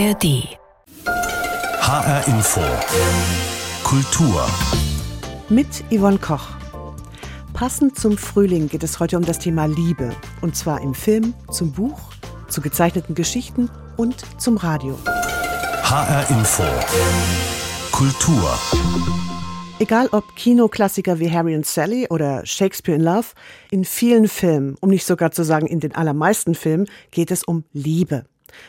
[0.00, 0.56] ARD.
[1.04, 2.62] HR Info.
[3.84, 4.48] Kultur.
[5.50, 6.48] Mit Yvonne Koch.
[7.52, 10.16] Passend zum Frühling geht es heute um das Thema Liebe.
[10.40, 12.00] Und zwar im Film, zum Buch,
[12.48, 13.68] zu gezeichneten Geschichten
[13.98, 14.98] und zum Radio.
[15.04, 16.64] HR Info.
[17.92, 18.58] Kultur.
[19.80, 23.26] Egal ob Kinoklassiker wie Harry und Sally oder Shakespeare in Love,
[23.70, 27.64] in vielen Filmen, um nicht sogar zu sagen in den allermeisten Filmen, geht es um
[27.74, 28.24] Liebe.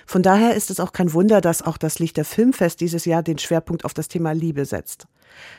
[0.05, 3.37] Von daher ist es auch kein Wunder, dass auch das Lichter Filmfest dieses Jahr den
[3.37, 5.07] Schwerpunkt auf das Thema Liebe setzt.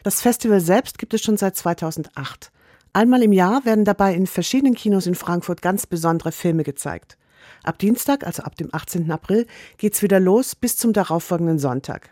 [0.03, 2.53] Das Festival selbst gibt es schon seit 2008.
[2.93, 7.17] Einmal im Jahr werden dabei in verschiedenen Kinos in Frankfurt ganz besondere Filme gezeigt.
[7.65, 9.11] Ab Dienstag, also ab dem 18.
[9.11, 9.47] April,
[9.79, 12.11] geht's wieder los bis zum darauffolgenden Sonntag.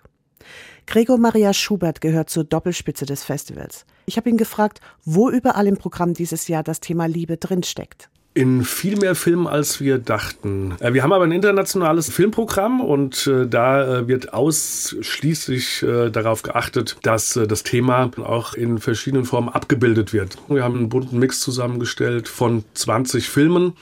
[0.87, 3.85] Gregor Maria Schubert gehört zur Doppelspitze des Festivals.
[4.07, 8.65] Ich habe ihn gefragt, wo überall im Programm dieses Jahr das Thema Liebe drinsteckt in
[8.65, 10.75] viel mehr Filmen, als wir dachten.
[10.81, 16.97] Äh, wir haben aber ein internationales Filmprogramm und äh, da äh, wird ausschließlich darauf geachtet,
[17.03, 20.39] dass das Thema auch in verschiedenen Formen abgebildet wird.
[20.49, 23.75] Wir haben einen bunten Mix zusammengestellt von 20 Filmen,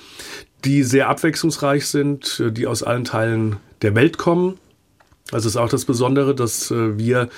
[0.65, 4.59] die sehr abwechslungsreich sind, die aus allen Teilen der Welt kommen
[5.31, 7.29] also ist auch das Besondere, dass äh, wir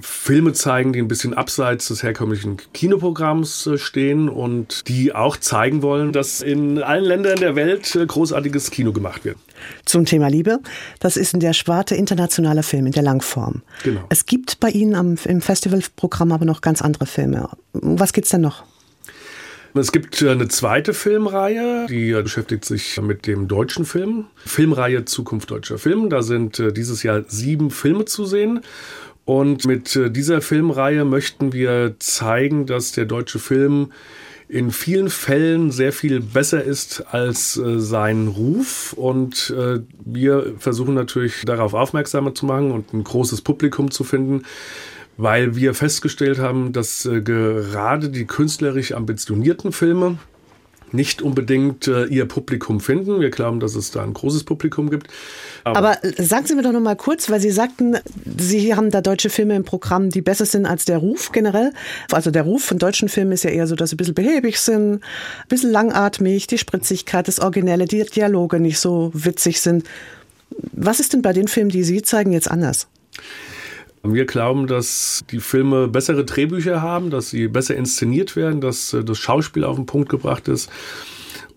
[0.00, 5.82] Filme zeigen, die ein bisschen abseits des herkömmlichen Kinoprogramms äh, stehen und die auch zeigen
[5.82, 9.36] wollen, dass in allen Ländern der Welt äh, großartiges Kino gemacht wird.
[9.84, 10.60] Zum Thema Liebe,
[11.00, 13.62] das ist in der Sparte internationaler Film, in der Langform.
[13.82, 14.04] Genau.
[14.08, 17.48] Es gibt bei Ihnen am, im Festivalprogramm aber noch ganz andere Filme.
[17.72, 18.64] Was gibt's denn noch?
[19.76, 24.26] Es gibt äh, eine zweite Filmreihe, die beschäftigt sich mit dem deutschen Film.
[24.36, 26.10] Filmreihe Zukunft deutscher Film.
[26.10, 28.60] Da sind äh, dieses Jahr sieben Filme zu sehen.
[29.24, 33.90] Und mit äh, dieser Filmreihe möchten wir zeigen, dass der deutsche Film
[34.48, 38.92] in vielen Fällen sehr viel besser ist als äh, sein Ruf.
[38.92, 44.44] Und äh, wir versuchen natürlich darauf aufmerksamer zu machen und ein großes Publikum zu finden,
[45.16, 50.18] weil wir festgestellt haben, dass äh, gerade die künstlerisch ambitionierten Filme
[50.94, 53.20] nicht unbedingt äh, ihr Publikum finden.
[53.20, 55.08] Wir glauben, dass es da ein großes Publikum gibt.
[55.64, 57.96] Aber, Aber äh, sagen Sie mir doch noch mal kurz, weil Sie sagten,
[58.38, 61.72] Sie haben da deutsche Filme im Programm, die besser sind als der Ruf generell.
[62.12, 64.60] Also der Ruf von deutschen Filmen ist ja eher so, dass sie ein bisschen behäbig
[64.60, 65.00] sind, ein
[65.48, 69.84] bisschen langatmig, die Spritzigkeit, das Originelle, die Dialoge nicht so witzig sind.
[70.72, 72.86] Was ist denn bei den Filmen, die Sie zeigen, jetzt anders?
[74.06, 79.02] Wir glauben, dass die Filme bessere Drehbücher haben, dass sie besser inszeniert werden, dass äh,
[79.02, 80.70] das Schauspiel auf den Punkt gebracht ist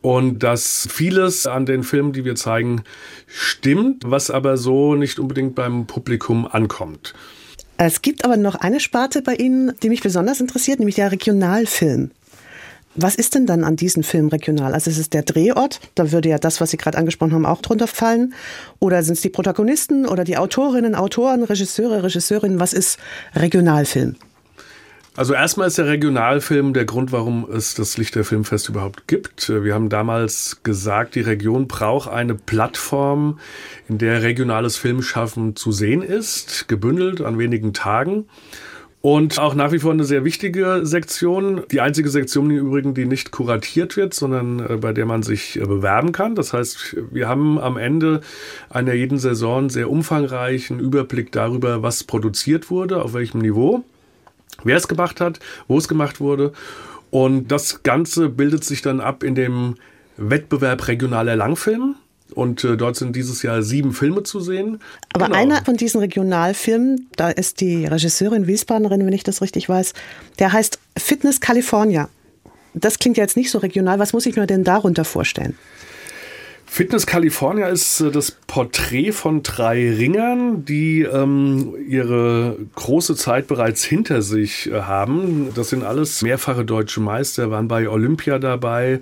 [0.02, 2.84] und dass vieles an den Filmen, die wir zeigen,
[3.28, 7.14] stimmt, was aber so nicht unbedingt beim Publikum ankommt.
[7.76, 12.12] Es gibt aber noch eine Sparte bei Ihnen, die mich besonders interessiert, nämlich der Regionalfilm.
[13.00, 14.74] Was ist denn dann an diesem Film regional?
[14.74, 17.62] Also ist es der Drehort, da würde ja das, was Sie gerade angesprochen haben, auch
[17.62, 18.34] drunter fallen.
[18.80, 22.60] Oder sind es die Protagonisten oder die Autorinnen, Autoren, Regisseure, Regisseurinnen?
[22.60, 22.98] Was ist
[23.36, 24.16] Regionalfilm?
[25.16, 29.50] Also erstmal ist der Regionalfilm der Grund, warum es das Lichter Filmfest überhaupt gibt.
[29.50, 33.40] Wir haben damals gesagt, die Region braucht eine Plattform,
[33.88, 38.26] in der regionales Filmschaffen zu sehen ist, gebündelt an wenigen Tagen.
[39.10, 41.64] Und auch nach wie vor eine sehr wichtige Sektion.
[41.72, 45.56] Die einzige Sektion im Übrigen, die nicht kuratiert wird, sondern äh, bei der man sich
[45.56, 46.36] äh, bewerben kann.
[46.36, 48.20] Das heißt, wir haben am Ende
[48.70, 53.86] einer jeden Saison sehr umfangreichen Überblick darüber, was produziert wurde, auf welchem Niveau,
[54.66, 55.40] wer es gemacht hat,
[55.70, 56.52] wo es gemacht wurde.
[57.10, 59.76] Und das Ganze bildet sich dann ab in dem
[60.18, 61.96] Wettbewerb regionaler Langfilm.
[62.34, 64.80] Und äh, dort sind dieses Jahr sieben Filme zu sehen.
[65.14, 65.38] Aber genau.
[65.38, 69.94] einer von diesen Regionalfilmen, da ist die Regisseurin Wiesbadenerin, wenn ich das richtig weiß,
[70.40, 72.10] der heißt Fitness California.
[72.74, 74.00] Das klingt ja jetzt nicht so regional.
[74.00, 75.56] Was muss ich mir denn darunter vorstellen?
[76.70, 83.84] Fitness California ist äh, das Porträt von drei Ringern, die ähm, ihre große Zeit bereits
[83.84, 85.50] hinter sich äh, haben.
[85.56, 89.00] Das sind alles mehrfache deutsche Meister, waren bei Olympia dabei.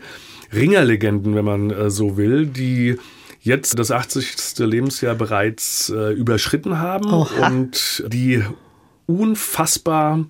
[0.54, 2.98] Ringerlegenden, wenn man äh, so will, die
[3.46, 4.58] jetzt das 80.
[4.60, 7.48] Lebensjahr bereits äh, überschritten haben Oha.
[7.48, 8.44] und die
[9.06, 10.26] unfassbar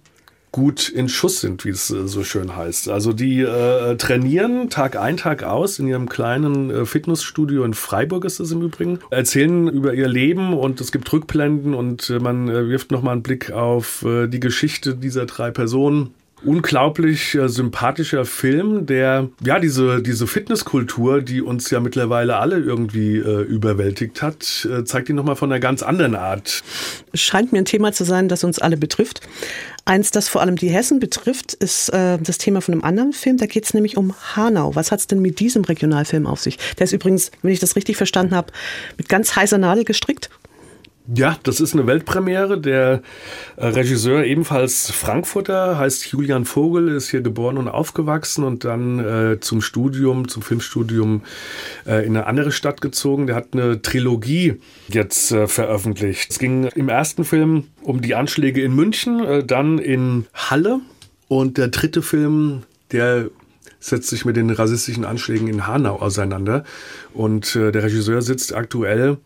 [0.51, 2.89] gut in Schuss sind, wie es äh, so schön heißt.
[2.89, 8.25] Also die äh, trainieren Tag ein, Tag aus in ihrem kleinen äh, Fitnessstudio in Freiburg
[8.25, 12.49] ist es im Übrigen, erzählen über ihr Leben und es gibt Rückblenden und äh, man
[12.49, 16.13] äh, wirft nochmal einen Blick auf äh, die Geschichte dieser drei Personen
[16.45, 23.17] unglaublich äh, sympathischer Film, der ja diese, diese Fitnesskultur, die uns ja mittlerweile alle irgendwie
[23.17, 26.63] äh, überwältigt hat, äh, zeigt ihn nochmal von einer ganz anderen Art.
[27.13, 29.21] Scheint mir ein Thema zu sein, das uns alle betrifft.
[29.87, 33.37] Eins, das vor allem die Hessen betrifft, ist äh, das Thema von einem anderen Film.
[33.37, 34.75] Da geht es nämlich um Hanau.
[34.75, 36.57] Was hat es denn mit diesem Regionalfilm auf sich?
[36.79, 38.51] Der ist übrigens, wenn ich das richtig verstanden habe,
[38.97, 40.29] mit ganz heißer Nadel gestrickt.
[41.13, 42.59] Ja, das ist eine Weltpremiere.
[42.59, 43.03] Der
[43.57, 49.39] äh, Regisseur, ebenfalls Frankfurter, heißt Julian Vogel, ist hier geboren und aufgewachsen und dann äh,
[49.39, 51.21] zum Studium, zum Filmstudium
[51.85, 53.27] äh, in eine andere Stadt gezogen.
[53.27, 54.55] Der hat eine Trilogie
[54.87, 56.31] jetzt äh, veröffentlicht.
[56.31, 60.79] Es ging im ersten Film um die Anschläge in München, äh, dann in Halle
[61.27, 63.29] und der dritte Film, der
[63.79, 66.63] setzt sich mit den rassistischen Anschlägen in Hanau auseinander.
[67.13, 69.17] Und der Regisseur sitzt aktuell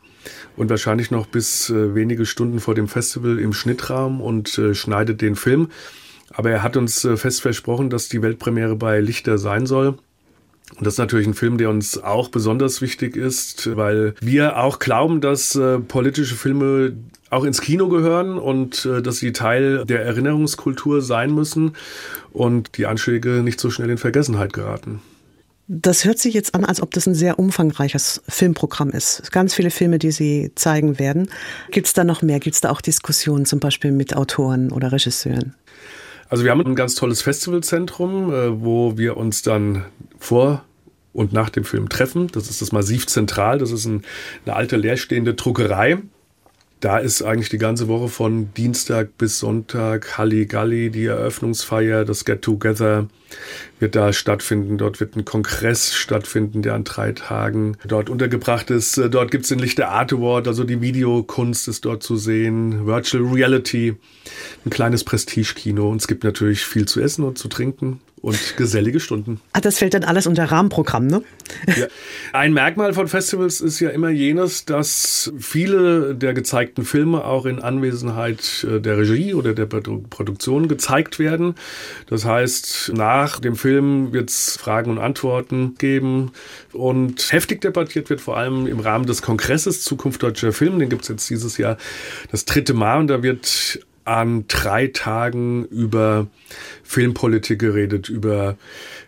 [0.56, 5.22] und wahrscheinlich noch bis äh, wenige Stunden vor dem Festival im Schnittraum und äh, schneidet
[5.22, 5.70] den Film.
[6.32, 9.98] Aber er hat uns äh, fest versprochen, dass die Weltpremiere bei Lichter sein soll.
[10.76, 14.80] Und das ist natürlich ein Film, der uns auch besonders wichtig ist, weil wir auch
[14.80, 16.94] glauben, dass äh, politische Filme
[17.32, 21.76] auch ins Kino gehören und äh, dass sie Teil der Erinnerungskultur sein müssen
[22.32, 25.02] und die Anschläge nicht so schnell in Vergessenheit geraten.
[25.72, 29.32] Das hört sich jetzt an, als ob das ein sehr umfangreiches Filmprogramm ist.
[29.32, 31.30] Ganz viele Filme, die Sie zeigen werden.
[31.70, 32.40] Gibt es da noch mehr?
[32.40, 35.54] Gibt es da auch Diskussionen zum Beispiel mit Autoren oder Regisseuren?
[36.28, 39.86] Also wir haben ein ganz tolles Festivalzentrum, äh, wo wir uns dann
[40.18, 40.66] vor
[41.14, 42.30] und nach dem Film treffen.
[42.32, 43.60] Das ist das Massiv Zentral.
[43.60, 44.02] Das ist ein,
[44.48, 46.00] eine alte leerstehende Druckerei
[46.80, 52.42] da ist eigentlich die ganze Woche von Dienstag bis Sonntag Halligalli, die Eröffnungsfeier, das Get
[52.42, 53.08] Together
[53.80, 54.78] wird da stattfinden.
[54.78, 58.98] Dort wird ein Kongress stattfinden, der an drei Tagen dort untergebracht ist.
[59.12, 63.24] Dort gibt es den Lichter Art Award, also die Videokunst ist dort zu sehen, Virtual
[63.24, 63.96] Reality,
[64.66, 69.00] ein kleines Prestigekino und es gibt natürlich viel zu essen und zu trinken und gesellige
[69.00, 69.40] Stunden.
[69.54, 71.24] Ah, das fällt dann alles unter Rahmenprogramm, ne?
[71.68, 71.88] Ja.
[72.34, 77.60] Ein Merkmal von Festivals ist ja immer jenes, dass viele der gezeigten Filme auch in
[77.60, 81.56] Anwesenheit äh, der Regie oder der Produktion gezeigt werden.
[82.08, 86.32] Das heißt, nach dem Film wird es Fragen und Antworten geben
[86.74, 90.80] und heftig debattiert wird vor allem im Rahmen des Kongresses Zukunft deutscher Film.
[90.80, 91.78] Den gibt es jetzt dieses Jahr
[92.32, 93.80] das dritte Mal und da wird
[94.10, 96.28] an drei Tagen über
[96.84, 98.58] Filmpolitik geredet, über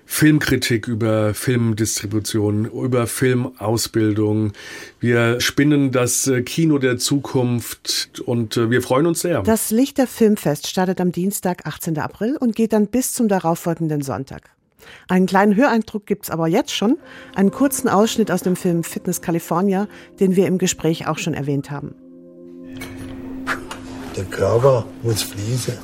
[0.05, 4.51] Filmkritik, über Filmdistribution, über Filmausbildung.
[4.99, 9.41] Wir spinnen das äh, Kino der Zukunft und äh, wir freuen uns sehr.
[9.41, 11.97] Das Lichter Filmfest startet am Dienstag, 18.
[11.97, 14.51] April und geht dann bis zum darauffolgenden Sonntag.
[15.07, 16.97] Einen kleinen Höreindruck gibt es aber jetzt schon,
[17.33, 19.87] einen kurzen Ausschnitt aus dem Film Fitness California,
[20.19, 21.95] den wir im Gespräch auch schon erwähnt haben.
[24.15, 25.77] Der Körper muss fließen.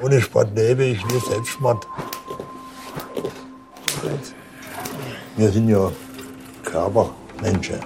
[0.00, 1.86] Ohne Sport lebe ich nur Selbstmord.
[5.36, 5.90] Wir sind ja
[6.64, 7.80] Körpermenschen.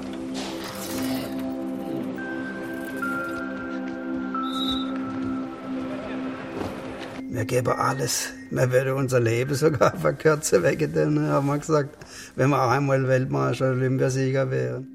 [7.30, 8.28] Wir geben alles.
[8.50, 11.96] Wir würden unser Leben sogar verkürzen wegen dem, haben wir gesagt,
[12.36, 14.86] wenn wir einmal Weltmeister, Olympiasieger wären.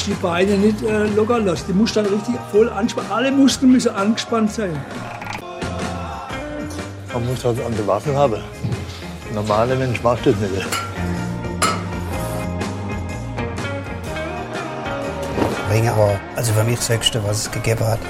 [0.00, 1.64] Darfst die Beine nicht äh, locker lassen.
[1.68, 3.10] Die musst dann richtig voll anspannen.
[3.10, 4.72] Alle Muskeln müssen angespannt sein.
[7.12, 8.34] Man muss halt an der Waffe haben.
[9.28, 10.66] Ein normaler Mensch macht das nicht.
[15.70, 18.00] Ringe war also für mich das Höchste, was es gegeben hat.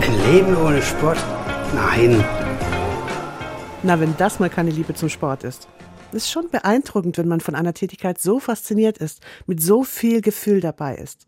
[0.00, 1.18] Ein Leben ohne Sport?
[1.74, 2.24] Nein.
[3.82, 5.68] Na, wenn das mal keine Liebe zum Sport ist.
[6.14, 10.20] Es ist schon beeindruckend, wenn man von einer Tätigkeit so fasziniert ist, mit so viel
[10.20, 11.26] Gefühl dabei ist.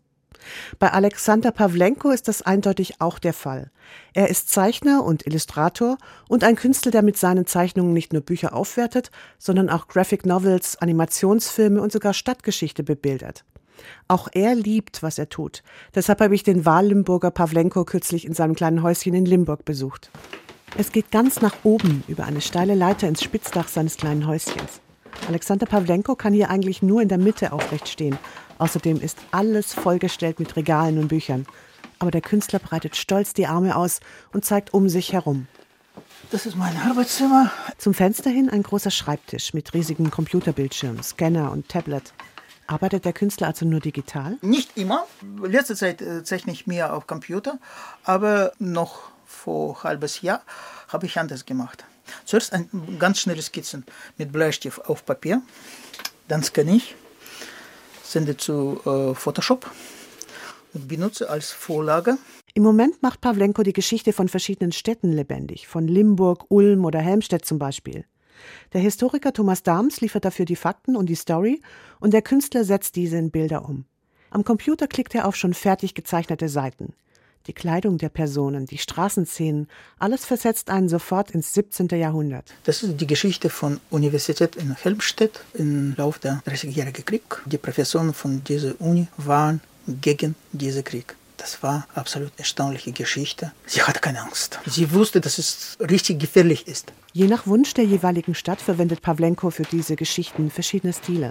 [0.79, 3.69] Bei Alexander Pawlenko ist das eindeutig auch der Fall.
[4.13, 5.97] Er ist Zeichner und Illustrator
[6.29, 10.77] und ein Künstler, der mit seinen Zeichnungen nicht nur Bücher aufwertet, sondern auch Graphic Novels,
[10.77, 13.43] Animationsfilme und sogar Stadtgeschichte bebildert.
[14.07, 15.63] Auch er liebt, was er tut.
[15.95, 20.11] Deshalb habe ich den Wahllimburger Pawlenko kürzlich in seinem kleinen Häuschen in Limburg besucht.
[20.79, 24.79] Es geht ganz nach oben über eine steile Leiter ins Spitzdach seines kleinen Häuschens.
[25.27, 28.19] Alexander Pawlenko kann hier eigentlich nur in der Mitte aufrecht stehen.
[28.59, 31.47] Außerdem ist alles vollgestellt mit Regalen und Büchern.
[31.97, 34.01] Aber der Künstler breitet stolz die Arme aus
[34.33, 35.47] und zeigt um sich herum.
[36.29, 37.51] Das ist mein Arbeitszimmer.
[37.79, 42.13] Zum Fenster hin ein großer Schreibtisch mit riesigem Computerbildschirm, Scanner und Tablet.
[42.67, 44.37] Arbeitet der Künstler also nur digital?
[44.41, 45.07] Nicht immer.
[45.41, 47.57] Letzte Zeit äh, zeichne ich mehr auf Computer,
[48.03, 50.41] aber noch vor halbes Jahr
[50.87, 51.85] habe ich anders gemacht.
[52.25, 53.85] Zuerst ein ganz schnelle Skizzen
[54.17, 55.41] mit Bleistift auf Papier,
[56.27, 56.95] dann scanne ich,
[58.03, 59.69] sende zu äh, Photoshop
[60.73, 62.17] und benutze als Vorlage.
[62.53, 67.45] Im Moment macht Pawlenko die Geschichte von verschiedenen Städten lebendig, von Limburg, Ulm oder Helmstedt
[67.45, 68.05] zum Beispiel.
[68.73, 71.61] Der Historiker Thomas Dahms liefert dafür die Fakten und die Story
[71.99, 73.85] und der Künstler setzt diese in Bilder um.
[74.29, 76.93] Am Computer klickt er auf schon fertig gezeichnete Seiten.
[77.47, 79.67] Die Kleidung der Personen, die Straßenszenen,
[79.99, 81.87] alles versetzt einen sofort ins 17.
[81.89, 82.53] Jahrhundert.
[82.65, 87.23] Das ist die Geschichte von Universität in Helmstedt im Lauf der 30-jährigen Krieg.
[87.45, 91.15] Die Professoren von dieser Uni waren gegen diesen Krieg.
[91.37, 93.51] Das war absolut erstaunliche Geschichte.
[93.67, 94.59] Sie hatte keine Angst.
[94.65, 96.91] Sie wusste, dass es richtig gefährlich ist.
[97.13, 101.29] Je nach Wunsch der jeweiligen Stadt verwendet Pawlenko für diese Geschichten verschiedene Stile.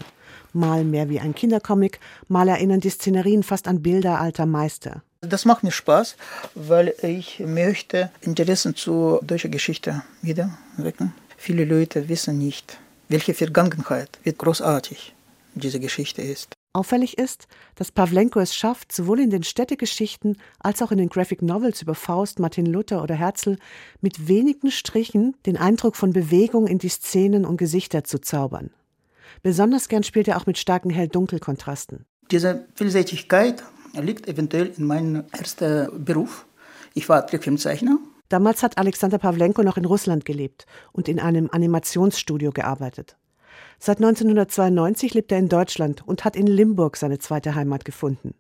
[0.52, 5.02] Mal mehr wie ein Kindercomic, mal erinnern die Szenerien fast an Bilder alter Meister.
[5.28, 6.16] Das macht mir Spaß,
[6.54, 11.12] weil ich möchte Interessen zu deutscher Geschichte wieder wecken.
[11.37, 12.78] Viele Leute wissen nicht,
[13.09, 15.14] welche Vergangenheit, wie großartig
[15.54, 16.52] diese Geschichte ist.
[16.73, 21.40] Auffällig ist, dass Pawlenko es schafft, sowohl in den Städtegeschichten als auch in den Graphic
[21.40, 23.56] Novels über Faust, Martin Luther oder Herzl
[24.02, 28.71] mit wenigen Strichen den Eindruck von Bewegung in die Szenen und Gesichter zu zaubern.
[29.42, 32.04] Besonders gern spielt er auch mit starken Hell-Dunkel-Kontrasten.
[32.30, 33.62] Diese Vielseitigkeit
[34.03, 36.47] liegt eventuell in meinem ersten Beruf.
[36.95, 37.99] Ich war Trickfilmzeichner.
[38.29, 43.17] Damals hat Alexander Pawlenko noch in Russland gelebt und in einem Animationsstudio gearbeitet.
[43.79, 48.35] Seit 1992 lebt er in Deutschland und hat in Limburg seine zweite Heimat gefunden.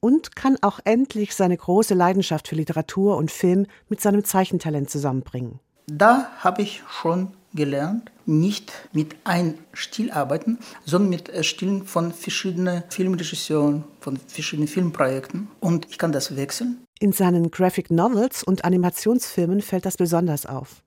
[0.00, 5.60] Und kann auch endlich seine große Leidenschaft für Literatur und Film mit seinem Zeichentalent zusammenbringen.
[5.86, 12.84] Da habe ich schon gelernt, nicht mit einem Stil arbeiten, sondern mit Stilen von verschiedenen
[12.88, 15.48] Filmregisseuren, von verschiedenen Filmprojekten.
[15.60, 16.84] Und ich kann das wechseln.
[16.98, 20.82] In seinen Graphic Novels und Animationsfilmen fällt das besonders auf.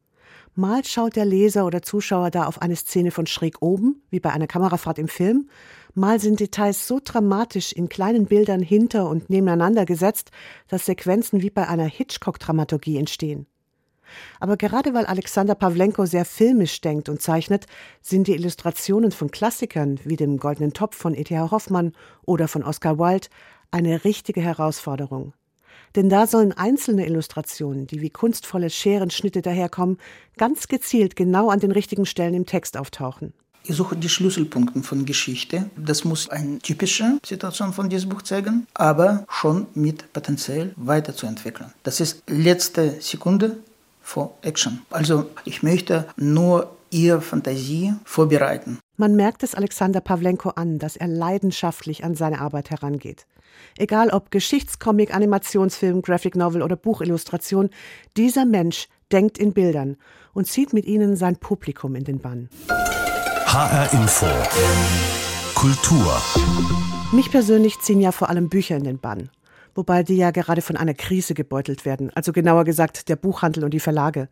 [0.55, 4.31] Mal schaut der Leser oder Zuschauer da auf eine Szene von schräg oben, wie bei
[4.31, 5.49] einer Kamerafahrt im Film,
[5.93, 10.31] mal sind Details so dramatisch in kleinen Bildern hinter und nebeneinander gesetzt,
[10.67, 13.45] dass Sequenzen wie bei einer Hitchcock-Dramaturgie entstehen.
[14.39, 17.65] Aber gerade weil Alexander Pawlenko sehr filmisch denkt und zeichnet,
[18.01, 21.51] sind die Illustrationen von Klassikern wie dem Goldenen Topf von E.T.H.
[21.51, 21.93] Hoffmann
[22.25, 23.27] oder von Oscar Wilde
[23.71, 25.33] eine richtige Herausforderung.
[25.95, 29.97] Denn da sollen einzelne Illustrationen, die wie kunstvolle Scherenschnitte daherkommen,
[30.37, 33.33] ganz gezielt genau an den richtigen Stellen im Text auftauchen.
[33.63, 35.69] Ich suche die Schlüsselpunkte von Geschichte.
[35.75, 41.73] Das muss eine typische Situation von diesem Buch zeigen, aber schon mit Potenzial weiterzuentwickeln.
[41.83, 43.57] Das ist letzte Sekunde
[44.09, 44.81] vor Action.
[44.89, 48.79] Also ich möchte nur ihr Fantasie vorbereiten.
[48.97, 53.27] Man merkt es Alexander Pawlenko an, dass er leidenschaftlich an seine Arbeit herangeht.
[53.77, 57.69] Egal ob Geschichtscomic, Animationsfilm, Graphic Novel oder Buchillustration,
[58.17, 59.95] dieser Mensch denkt in Bildern
[60.33, 62.49] und zieht mit ihnen sein Publikum in den Bann.
[63.45, 64.25] HR Info.
[65.53, 66.19] Kultur.
[67.11, 69.29] Mich persönlich ziehen ja vor allem Bücher in den Bann
[69.75, 73.73] wobei die ja gerade von einer Krise gebeutelt werden, also genauer gesagt der Buchhandel und
[73.73, 74.29] die Verlage.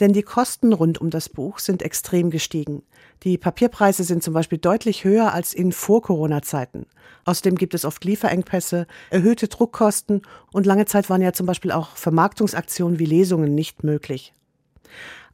[0.00, 2.82] Denn die Kosten rund um das Buch sind extrem gestiegen.
[3.22, 6.86] Die Papierpreise sind zum Beispiel deutlich höher als in Vor-Corona-Zeiten.
[7.24, 10.22] Außerdem gibt es oft Lieferengpässe, erhöhte Druckkosten
[10.52, 14.32] und lange Zeit waren ja zum Beispiel auch Vermarktungsaktionen wie Lesungen nicht möglich.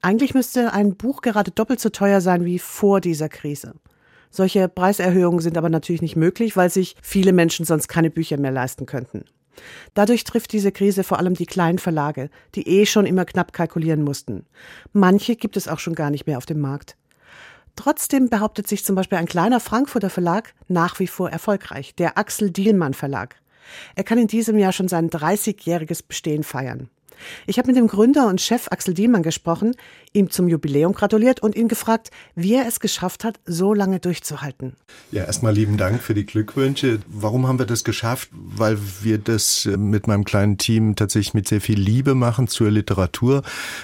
[0.03, 3.75] Eigentlich müsste ein Buch gerade doppelt so teuer sein wie vor dieser Krise.
[4.31, 8.51] Solche Preiserhöhungen sind aber natürlich nicht möglich, weil sich viele Menschen sonst keine Bücher mehr
[8.51, 9.25] leisten könnten.
[9.95, 14.03] Dadurch trifft diese Krise vor allem die kleinen Verlage, die eh schon immer knapp kalkulieren
[14.03, 14.47] mussten.
[14.93, 16.97] Manche gibt es auch schon gar nicht mehr auf dem Markt.
[17.77, 22.51] Trotzdem behauptet sich zum Beispiel ein kleiner Frankfurter Verlag nach wie vor erfolgreich, der Axel
[22.51, 23.37] Dielmann Verlag.
[23.95, 26.89] Er kann in diesem Jahr schon sein 30-jähriges Bestehen feiern.
[27.47, 29.75] Ich habe mit dem Gründer und Chef Axel Diemann gesprochen,
[30.13, 34.75] ihm zum Jubiläum gratuliert und ihn gefragt, wie er es geschafft hat, so lange durchzuhalten.
[35.13, 37.01] Ja, erstmal lieben Dank für die Glückwünsche.
[37.07, 38.29] Warum haben wir das geschafft?
[38.33, 42.71] Weil wir das äh, mit meinem kleinen Team tatsächlich mit sehr viel Liebe machen zur
[42.71, 43.43] Literatur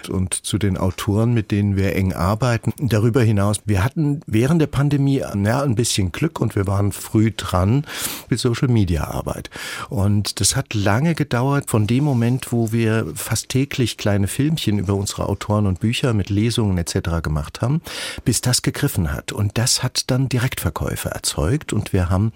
[0.09, 2.73] und zu den Autoren, mit denen wir eng arbeiten.
[2.79, 7.31] Darüber hinaus, wir hatten während der Pandemie ja, ein bisschen Glück und wir waren früh
[7.31, 7.85] dran
[8.29, 9.51] mit Social Media Arbeit.
[9.89, 14.95] Und das hat lange gedauert von dem Moment, wo wir fast täglich kleine Filmchen über
[14.95, 17.23] unsere Autoren und Bücher mit Lesungen etc.
[17.23, 17.81] gemacht haben,
[18.25, 19.33] bis das gegriffen hat.
[19.33, 21.73] Und das hat dann Direktverkäufe erzeugt.
[21.73, 22.33] Und wir haben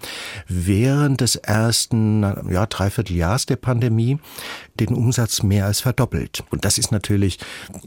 [0.47, 4.19] während des ersten ja, Dreivierteljahrs der Pandemie
[4.79, 6.43] den Umsatz mehr als verdoppelt.
[6.49, 7.39] Und das ist natürlich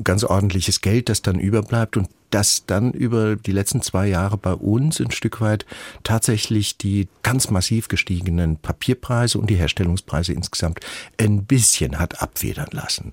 [0.05, 1.97] ganz ordentliches Geld, das dann überbleibt.
[1.97, 5.67] Und dass dann über die letzten zwei Jahre bei uns ein Stück weit
[6.05, 10.81] tatsächlich die ganz massiv gestiegenen Papierpreise und die Herstellungspreise insgesamt
[11.19, 13.13] ein bisschen hat abwedern lassen.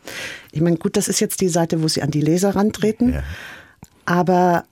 [0.51, 3.13] Ich meine, gut, das ist jetzt die Seite, wo Sie an die Leser rantreten.
[3.13, 3.23] Ja.
[4.05, 4.65] Aber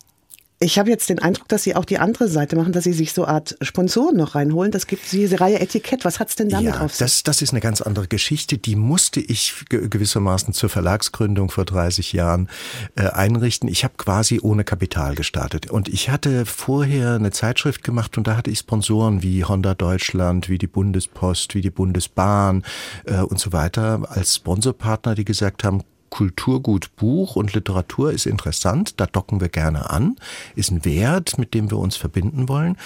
[0.59, 3.11] Ich habe jetzt den Eindruck, dass Sie auch die andere Seite machen, dass Sie sich
[3.11, 4.71] so Art Sponsoren noch reinholen.
[4.71, 6.05] Das gibt diese Reihe Etikett.
[6.05, 6.99] Was hat es denn damit ja, auf sich?
[6.99, 8.57] Das, das ist eine ganz andere Geschichte.
[8.57, 12.49] Die musste ich gewissermaßen zur Verlagsgründung vor 30 Jahren
[12.95, 13.67] äh, einrichten.
[13.67, 15.69] Ich habe quasi ohne Kapital gestartet.
[15.69, 20.47] Und ich hatte vorher eine Zeitschrift gemacht und da hatte ich Sponsoren wie Honda Deutschland,
[20.47, 22.63] wie die Bundespost, wie die Bundesbahn
[23.03, 28.99] äh, und so weiter als Sponsorpartner, die gesagt haben, Kulturgut Buch und Literatur ist interessant,
[28.99, 30.15] da docken wir gerne an,
[30.55, 32.77] ist ein Wert, mit dem wir uns verbinden wollen.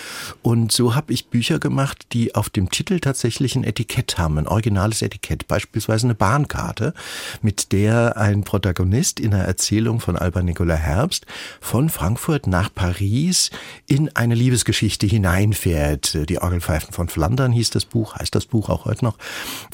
[0.41, 4.47] Und so habe ich Bücher gemacht, die auf dem Titel tatsächlich ein Etikett haben, ein
[4.47, 6.93] originales Etikett, beispielsweise eine Bahnkarte,
[7.41, 11.25] mit der ein Protagonist in einer Erzählung von Alba Nicola Herbst
[11.61, 13.51] von Frankfurt nach Paris
[13.85, 16.29] in eine Liebesgeschichte hineinfährt.
[16.29, 19.17] Die Orgelpfeifen von Flandern hieß das Buch, heißt das Buch auch heute noch.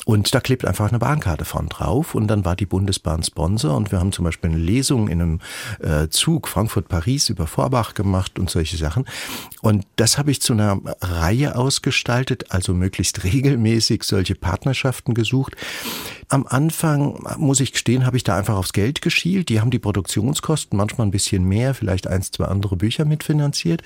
[0.05, 3.91] Und da klebt einfach eine Bahnkarte von drauf und dann war die Bundesbahn Sponsor und
[3.91, 5.39] wir haben zum Beispiel eine Lesung in einem
[5.81, 9.03] äh, Zug Frankfurt-Paris über Vorbach gemacht und solche Sachen.
[9.61, 15.57] Und das habe ich zu einer Reihe ausgestaltet, also möglichst regelmäßig solche Partnerschaften gesucht.
[16.29, 19.49] Am Anfang, muss ich gestehen, habe ich da einfach aufs Geld geschielt.
[19.49, 23.83] Die haben die Produktionskosten manchmal ein bisschen mehr, vielleicht eins, zwei andere Bücher mitfinanziert.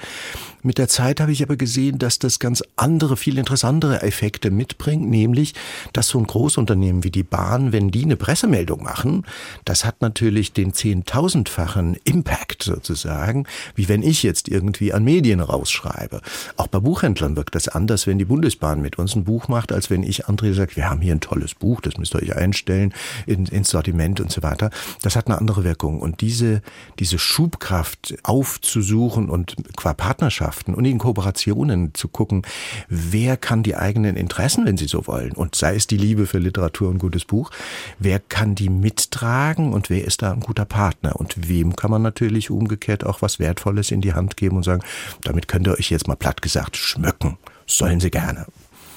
[0.62, 5.10] Mit der Zeit habe ich aber gesehen, dass das ganz andere, viel interessantere Effekte mitbringt,
[5.10, 5.54] nämlich,
[5.92, 9.26] dass so ein Großunternehmen wie die Bahn, wenn die eine Pressemeldung machen,
[9.66, 16.22] das hat natürlich den zehntausendfachen Impact sozusagen, wie wenn ich jetzt irgendwie an Medien rausschreibe.
[16.56, 19.90] Auch bei Buchhändlern wirkt das anders, wenn die Bundesbahn mit uns ein Buch macht, als
[19.90, 22.36] wenn ich André sagt, wir haben hier ein tolles Buch, das müsst ihr euch euch
[22.36, 22.94] einstellen
[23.26, 24.70] in, ins Sortiment und so weiter.
[25.02, 26.00] Das hat eine andere Wirkung.
[26.00, 26.62] Und diese,
[27.00, 32.44] diese Schubkraft aufzusuchen und qua Partnerschaften und in Kooperationen zu gucken,
[32.88, 36.40] wer kann die eigenen Interessen, wenn sie so wollen, und sei es die Liebe für
[36.40, 37.52] Literatur und gutes Buch,
[38.00, 39.29] wer kann die mittragen
[39.74, 41.16] und wer ist da ein guter Partner?
[41.16, 44.84] Und wem kann man natürlich umgekehrt auch was Wertvolles in die Hand geben und sagen,
[45.24, 47.38] damit könnt ihr euch jetzt mal platt gesagt schmücken.
[47.66, 48.48] Sollen sie gerne.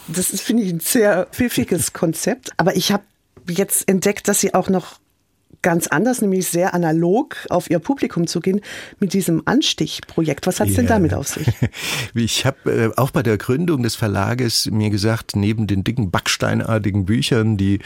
[0.08, 2.52] Das ist, finde ich, ein sehr pfiffiges Konzept.
[2.56, 3.04] Aber ich habe
[3.48, 4.98] jetzt entdeckt, dass Sie auch noch
[5.62, 8.60] ganz anders, nämlich sehr analog auf ihr Publikum zu gehen
[8.98, 10.46] mit diesem Anstichprojekt.
[10.46, 10.82] Was hat es yeah.
[10.82, 11.46] denn damit auf sich?
[12.14, 17.04] Ich habe äh, auch bei der Gründung des Verlages mir gesagt, neben den dicken backsteinartigen
[17.04, 17.78] Büchern, die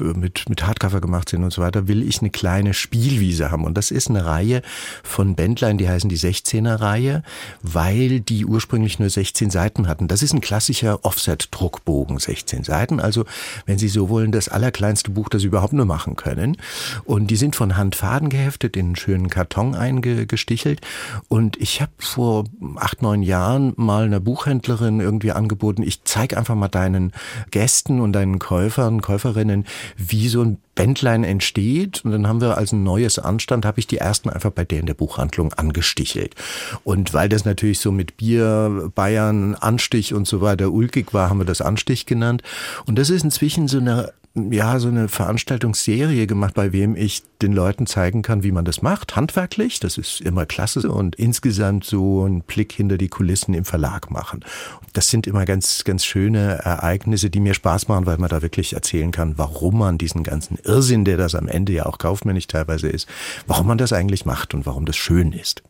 [0.00, 3.64] mit, mit Hardcover gemacht sind und so weiter, will ich eine kleine Spielwiese haben.
[3.64, 4.62] Und das ist eine Reihe
[5.02, 7.22] von Bändlein, die heißen die 16er Reihe,
[7.62, 10.08] weil die ursprünglich nur 16 Seiten hatten.
[10.08, 13.00] Das ist ein klassischer Offset-Druckbogen, 16 Seiten.
[13.00, 13.24] Also,
[13.66, 16.56] wenn Sie so wollen, das allerkleinste Buch, das Sie überhaupt nur machen können.
[17.04, 20.80] Und und die sind von Hand Faden geheftet, in einen schönen Karton eingestichelt.
[21.28, 22.44] Und ich habe vor
[22.76, 27.12] acht, neun Jahren mal einer Buchhändlerin irgendwie angeboten, ich zeige einfach mal deinen
[27.50, 32.04] Gästen und deinen Käufern, Käuferinnen, wie so ein Bändlein entsteht.
[32.04, 34.80] Und dann haben wir als ein neues Anstand, habe ich die ersten einfach bei der
[34.80, 36.34] in der Buchhandlung angestichelt.
[36.82, 41.38] Und weil das natürlich so mit Bier, Bayern, Anstich und so weiter ulkig war, haben
[41.38, 42.42] wir das Anstich genannt.
[42.86, 47.52] Und das ist inzwischen so eine ja, so eine Veranstaltungsserie gemacht, bei wem ich den
[47.52, 49.78] Leuten zeigen kann, wie man das macht, handwerklich.
[49.78, 54.44] Das ist immer klasse und insgesamt so einen Blick hinter die Kulissen im Verlag machen.
[54.92, 58.72] Das sind immer ganz, ganz schöne Ereignisse, die mir Spaß machen, weil man da wirklich
[58.72, 62.88] erzählen kann, warum man diesen ganzen Irrsinn, der das am Ende ja auch kaufmännisch teilweise
[62.88, 63.08] ist,
[63.46, 65.62] warum man das eigentlich macht und warum das schön ist.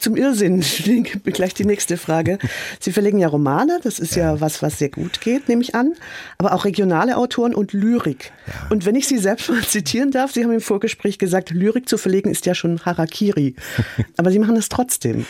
[0.00, 0.64] Zum Irrsinn
[1.24, 2.38] gleich die nächste Frage.
[2.80, 5.74] Sie verlegen ja Romane, das ist ja, ja was, was sehr gut geht, nehme ich
[5.74, 5.94] an,
[6.38, 8.32] aber auch regionale Autoren und Lyrik.
[8.46, 8.52] Ja.
[8.70, 11.98] Und wenn ich Sie selbst mal zitieren darf, Sie haben im Vorgespräch gesagt, Lyrik zu
[11.98, 13.54] verlegen ist ja schon Harakiri.
[14.16, 15.26] aber Sie machen das trotzdem.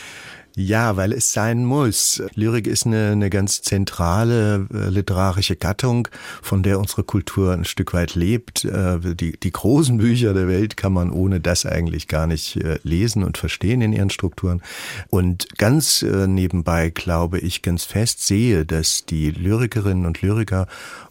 [0.55, 2.21] Ja, weil es sein muss.
[2.35, 6.09] Lyrik ist eine, eine ganz zentrale äh, literarische Gattung,
[6.41, 8.65] von der unsere Kultur ein Stück weit lebt.
[8.65, 12.79] Äh, die, die großen Bücher der Welt kann man ohne das eigentlich gar nicht äh,
[12.83, 14.61] lesen und verstehen in ihren Strukturen.
[15.09, 20.67] Und ganz äh, nebenbei glaube ich ganz fest sehe, dass die Lyrikerinnen und Lyriker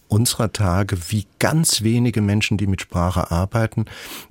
[0.08, 3.86] unserer Tage, wie ganz wenige Menschen, die mit Sprache arbeiten,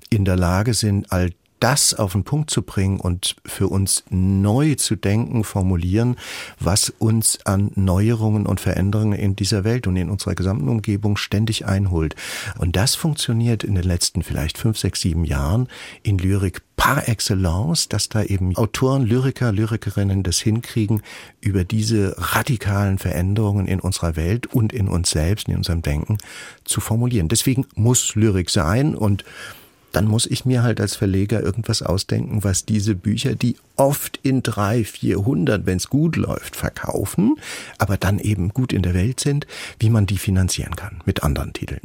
[0.10, 4.76] in der Lage sind, all das auf den Punkt zu bringen und für uns neu
[4.76, 6.16] zu denken, formulieren,
[6.60, 11.66] was uns an Neuerungen und Veränderungen in dieser Welt und in unserer gesamten Umgebung ständig
[11.66, 12.16] einholt.
[12.58, 15.68] Und das funktioniert in den letzten vielleicht fünf, sechs, sieben Jahren
[16.04, 21.02] in Lyrik par excellence, dass da eben Autoren, Lyriker, Lyrikerinnen das hinkriegen,
[21.42, 26.18] über diese radikalen Veränderungen in unserer Welt und in uns selbst, in unserem Denken
[26.64, 27.28] zu formulieren.
[27.28, 29.26] Deswegen muss Lyrik sein und
[30.00, 34.44] dann muss ich mir halt als Verleger irgendwas ausdenken, was diese Bücher, die oft in
[34.44, 37.36] drei, vierhundert, wenn es gut läuft, verkaufen,
[37.80, 39.46] aber dann eben gut in der Welt sind,
[39.78, 41.82] wie man die finanzieren kann mit anderen Titeln.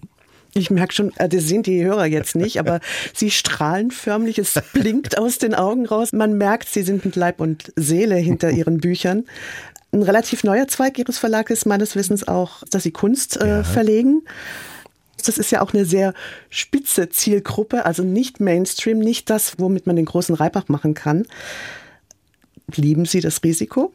[0.54, 2.78] Ich merke schon, äh, das sind die Hörer jetzt nicht, aber
[3.14, 6.12] sie strahlen förmlich, es blinkt aus den Augen raus.
[6.12, 9.24] Man merkt, sie sind mit Leib und Seele hinter ihren Büchern.
[9.90, 13.64] Ein relativ neuer Zweig Ihres Verlages ist meines Wissens auch, dass Sie Kunst äh, ja.
[13.64, 14.22] verlegen.
[15.24, 16.14] Das ist ja auch eine sehr
[16.50, 21.24] spitze Zielgruppe, also nicht Mainstream, nicht das, womit man den großen Reibach machen kann.
[22.74, 23.92] Lieben Sie das Risiko?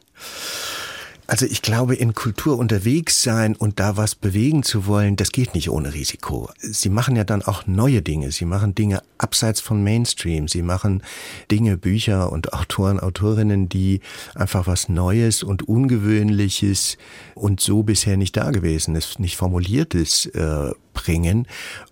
[1.30, 5.54] Also ich glaube, in Kultur unterwegs sein und da was bewegen zu wollen, das geht
[5.54, 6.50] nicht ohne Risiko.
[6.58, 8.32] Sie machen ja dann auch neue Dinge.
[8.32, 10.48] Sie machen Dinge abseits von Mainstream.
[10.48, 11.04] Sie machen
[11.48, 14.00] Dinge, Bücher und Autoren, Autorinnen, die
[14.34, 16.98] einfach was Neues und Ungewöhnliches
[17.36, 21.46] und so bisher nicht dagewesenes, nicht formuliertes äh, bringen.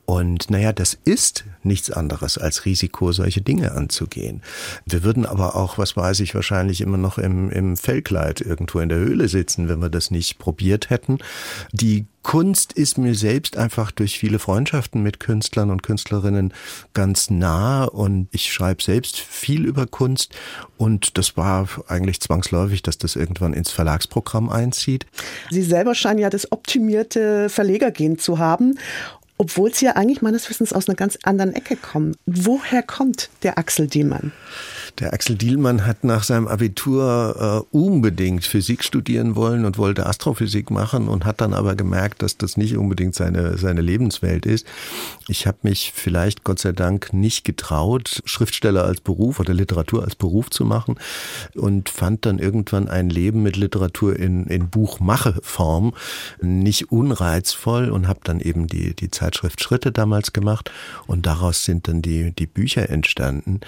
[0.05, 4.43] Und naja, das ist nichts anderes als Risiko, solche Dinge anzugehen.
[4.87, 8.89] Wir würden aber auch, was weiß ich, wahrscheinlich immer noch im, im Fellkleid irgendwo in
[8.89, 11.19] der Höhle sitzen, wenn wir das nicht probiert hätten.
[11.73, 16.53] Die Kunst ist mir selbst einfach durch viele Freundschaften mit Künstlern und Künstlerinnen
[16.93, 20.35] ganz nah und ich schreibe selbst viel über Kunst
[20.77, 25.07] und das war eigentlich zwangsläufig, dass das irgendwann ins Verlagsprogramm einzieht.
[25.51, 28.79] Sie selber scheinen ja das optimierte Verlegergehen zu haben
[29.39, 32.17] obwohl sie ja eigentlich meines Wissens aus einer ganz anderen Ecke kommen.
[32.27, 34.33] Woher kommt der Axel Diemann?
[34.99, 40.73] Der Axel Dielmann hat nach seinem Abitur äh, unbedingt Physik studieren wollen und wollte Astrophysik
[40.73, 44.67] machen und hat dann aber gemerkt, dass das nicht unbedingt seine, seine Lebenswelt ist.
[45.29, 50.17] Ich habe mich vielleicht Gott sei Dank nicht getraut, Schriftsteller als Beruf oder Literatur als
[50.17, 50.97] Beruf zu machen
[51.55, 55.95] und fand dann irgendwann ein Leben mit Literatur in, in Buchmacheform
[56.41, 60.73] nicht unreizvoll und habe dann eben die, die Zeitschrift Schritte damals gemacht
[61.07, 63.61] und daraus sind dann die, die Bücher entstanden.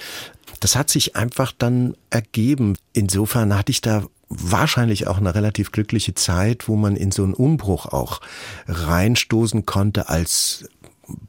[0.58, 2.76] Das hat sich einfach dann ergeben.
[2.92, 7.34] Insofern hatte ich da wahrscheinlich auch eine relativ glückliche Zeit, wo man in so einen
[7.34, 8.20] Umbruch auch
[8.68, 10.68] reinstoßen konnte als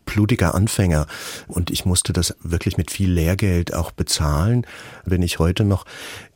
[0.05, 1.07] blutiger Anfänger
[1.47, 4.67] und ich musste das wirklich mit viel Lehrgeld auch bezahlen.
[5.05, 5.85] Wenn ich heute noch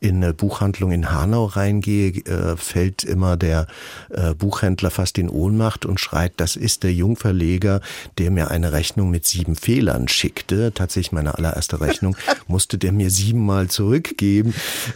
[0.06, 3.66] in eine Buchhandlung in Hanau reingehe, äh, fällt immer der
[4.10, 7.80] äh, Buchhändler fast in Ohnmacht und schreit, das ist der Jungverleger,
[8.18, 10.72] der mir eine Rechnung mit sieben Fehlern schickte.
[10.72, 12.16] Tatsächlich meine allererste Rechnung
[12.46, 14.54] musste der mir siebenmal zurückgeben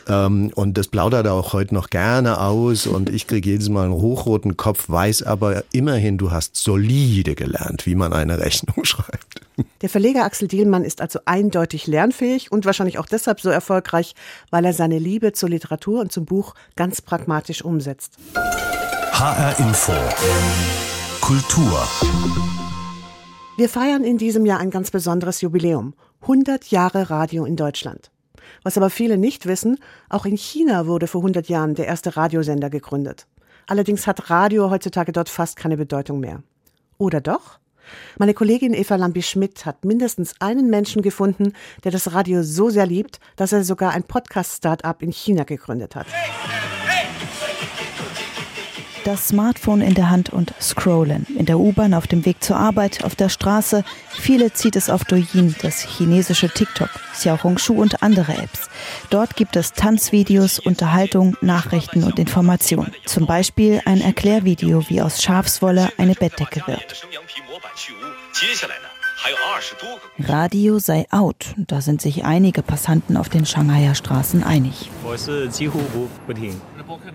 [0.09, 3.87] ähm, und das plaudert er auch heute noch gerne aus und ich kriege jedes Mal
[3.87, 9.41] einen hochroten Kopf, weiß aber immerhin, du hast solide gelernt, wie man eine Rechnung schreibt.
[9.83, 14.15] Der Verleger Axel Dielmann ist also eindeutig lernfähig und wahrscheinlich auch deshalb so erfolgreich,
[14.51, 18.19] weil er seine Liebe zur Literatur und zum Buch ganz pragmatisch umsetzt.
[18.35, 19.93] HR Info.
[21.21, 21.89] Kultur.
[23.57, 25.95] Wir feiern in diesem Jahr ein ganz besonderes Jubiläum.
[26.23, 28.11] 100 Jahre Radio in Deutschland.
[28.63, 32.71] Was aber viele nicht wissen, auch in China wurde vor 100 Jahren der erste Radiosender
[32.71, 33.27] gegründet.
[33.67, 36.43] Allerdings hat Radio heutzutage dort fast keine Bedeutung mehr.
[36.99, 37.59] Oder doch?
[38.19, 41.53] Meine Kollegin Eva Lambi-Schmidt hat mindestens einen Menschen gefunden,
[41.85, 46.07] der das Radio so sehr liebt, dass er sogar ein Podcast-Startup in China gegründet hat.
[49.11, 51.27] Das Smartphone in der Hand und scrollen.
[51.37, 53.83] In der U-Bahn, auf dem Weg zur Arbeit, auf der Straße.
[54.09, 58.71] Viele zieht es auf Douyin, das chinesische TikTok, Xiaohongshu und andere Apps.
[59.11, 62.95] Dort gibt es Tanzvideos, Unterhaltung, Nachrichten und Informationen.
[63.05, 67.05] Zum Beispiel ein Erklärvideo, wie aus Schafswolle eine Bettdecke wird.
[70.19, 71.55] Radio sei out.
[71.57, 74.91] Da sind sich einige Passanten auf den Shanghaier Straßen einig.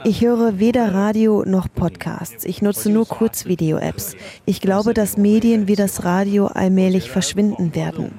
[0.04, 2.46] Ich höre weder Radio noch Podcasts.
[2.46, 4.16] Ich nutze nur Kurzvideo-Apps.
[4.46, 8.12] Ich glaube, dass Medien wie das Radio allmählich verschwinden werden.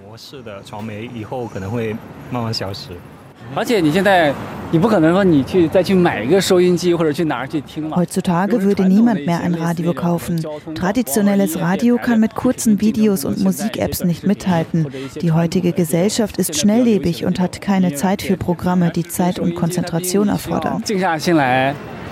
[7.93, 10.45] Heutzutage würde niemand mehr ein Radio kaufen.
[10.75, 14.87] Traditionelles Radio kann mit kurzen Videos und Musik-Apps nicht mithalten.
[15.21, 20.29] Die heutige Gesellschaft ist schnelllebig und hat keine Zeit für Programme, die Zeit und Konzentration
[20.29, 20.81] erfordern.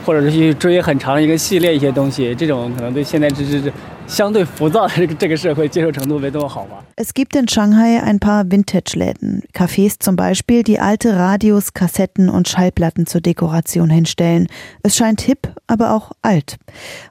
[0.05, 3.71] 或者是去追很长的一个系列一些东西，这种可能对现在这这相对浮躁的这
[5.07, 6.83] 个这个社会接受程度没这么好吧。
[6.95, 13.05] Es gibt in Shanghai ein paar Vintage-Läden, Cafés zum Beispiel, die alte Radios, Kassetten und Schallplatten
[13.05, 14.47] zur Dekoration hinstellen.
[14.83, 16.57] Es scheint hip, aber auch alt.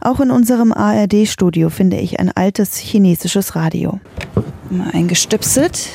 [0.01, 4.01] Auch in unserem ARD-Studio finde ich ein altes chinesisches Radio.
[4.71, 5.89] Mal eingestöpselt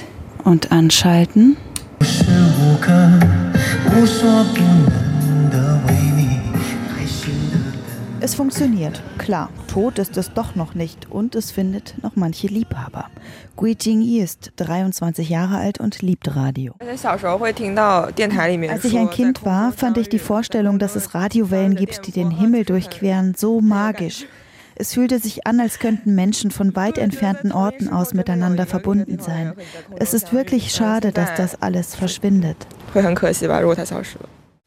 [0.43, 1.57] und anschalten.
[8.20, 9.48] Es funktioniert, klar.
[9.68, 13.10] Tot ist es doch noch nicht und es findet noch manche Liebhaber.
[13.54, 16.74] Gui Jingyi ist 23 Jahre alt und liebt Radio.
[16.80, 17.04] Als
[18.84, 22.64] ich ein Kind war, fand ich die Vorstellung, dass es Radiowellen gibt, die den Himmel
[22.64, 24.26] durchqueren, so magisch.
[24.74, 29.52] Es fühlte sich an, als könnten Menschen von weit entfernten Orten aus miteinander verbunden sein.
[29.96, 32.66] Es ist wirklich schade, dass das alles verschwindet.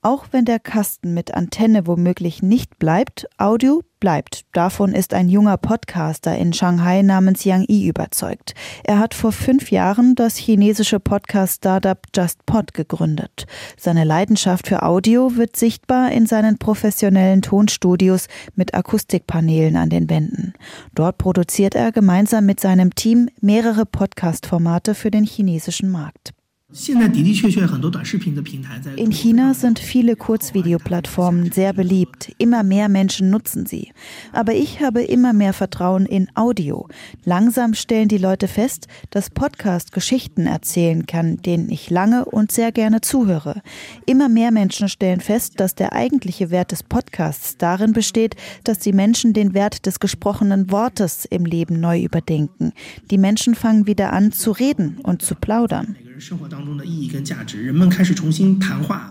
[0.03, 4.45] Auch wenn der Kasten mit Antenne womöglich nicht bleibt, Audio bleibt.
[4.51, 8.55] Davon ist ein junger Podcaster in Shanghai namens Yang Yi überzeugt.
[8.83, 13.45] Er hat vor fünf Jahren das chinesische Podcast-Startup JustPod gegründet.
[13.77, 20.53] Seine Leidenschaft für Audio wird sichtbar in seinen professionellen Tonstudios mit Akustikpanelen an den Wänden.
[20.95, 26.33] Dort produziert er gemeinsam mit seinem Team mehrere Podcast-Formate für den chinesischen Markt.
[28.95, 32.33] In China sind viele Kurzvideoplattformen sehr beliebt.
[32.37, 33.91] Immer mehr Menschen nutzen sie.
[34.31, 36.87] Aber ich habe immer mehr Vertrauen in Audio.
[37.25, 42.71] Langsam stellen die Leute fest, dass Podcast Geschichten erzählen kann, denen ich lange und sehr
[42.71, 43.61] gerne zuhöre.
[44.05, 48.93] Immer mehr Menschen stellen fest, dass der eigentliche Wert des Podcasts darin besteht, dass die
[48.93, 52.71] Menschen den Wert des gesprochenen Wortes im Leben neu überdenken.
[53.09, 55.97] Die Menschen fangen wieder an zu reden und zu plaudern.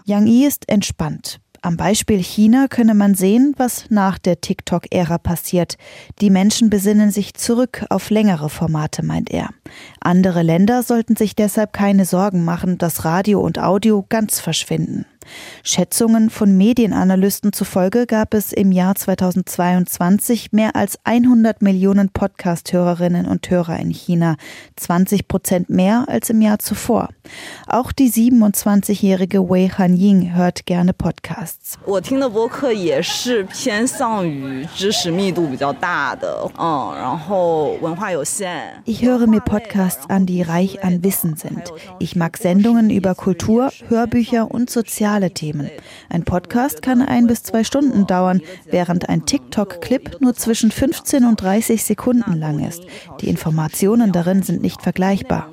[0.06, 1.40] Yang Yi ist entspannt.
[1.60, 5.76] Am Beispiel China könne man sehen, was nach der TikTok-Ära passiert.
[6.20, 9.50] Die Menschen besinnen sich zurück auf längere Formate, meint er.
[10.00, 15.04] Andere Länder sollten sich deshalb keine Sorgen machen, dass Radio und Audio ganz verschwinden.
[15.62, 23.48] Schätzungen von Medienanalysten zufolge gab es im Jahr 2022 mehr als 100 Millionen Podcast-Hörerinnen und
[23.50, 24.36] Hörer in China,
[24.76, 27.10] 20 Prozent mehr als im Jahr zuvor.
[27.66, 31.78] Auch die 27-jährige Wei Hanying hört gerne Podcasts.
[38.84, 41.72] Ich höre mir Podcasts an, die reich an Wissen sind.
[41.98, 45.70] Ich mag Sendungen über Kultur, Hörbücher und soziale soziale Themen.
[46.08, 51.42] Ein Podcast kann ein bis zwei Stunden dauern, während ein TikTok-Clip nur zwischen 15 und
[51.42, 52.82] 30 Sekunden lang ist.
[53.20, 55.50] Die Informationen darin sind nicht vergleichbar.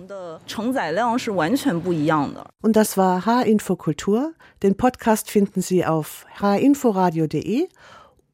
[2.62, 4.34] Und das war H-Info Kultur.
[4.64, 7.68] Den Podcast finden Sie auf hinforadio.de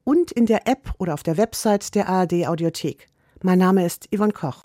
[0.03, 3.07] und in der App oder auf der Website der ARD Audiothek.
[3.41, 4.61] Mein Name ist Yvonne Koch.